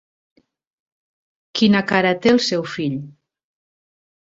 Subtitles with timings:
[1.61, 3.01] Quina cara té el seu fill?